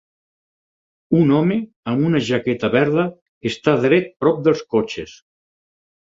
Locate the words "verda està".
2.75-3.75